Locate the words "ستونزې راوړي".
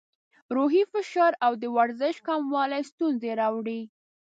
2.91-3.81